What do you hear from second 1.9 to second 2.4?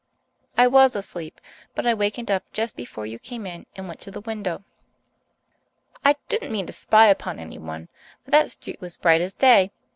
wakened